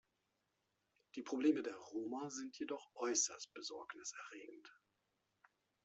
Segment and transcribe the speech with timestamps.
[1.13, 4.67] Die Probleme der Roma sind jedoch äußerst besorgniserregend.